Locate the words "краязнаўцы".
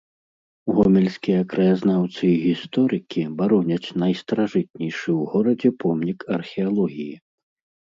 1.51-2.23